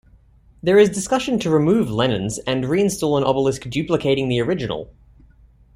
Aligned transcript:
There 0.63 0.79
is 0.79 0.89
discussion 0.89 1.37
to 1.41 1.51
remove 1.51 1.91
Lenin's 1.91 2.39
and 2.47 2.63
reinstall 2.63 3.19
an 3.19 3.23
obelisk 3.23 3.69
duplicating 3.69 4.29
the 4.29 4.41
original. 4.41 4.91